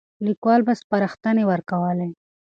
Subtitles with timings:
[0.25, 2.09] ليکوال به سپارښتنې ورکولې.